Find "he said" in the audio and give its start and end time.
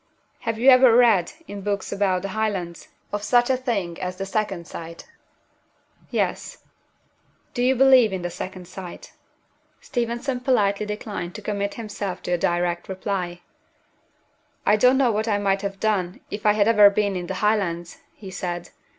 18.15-18.69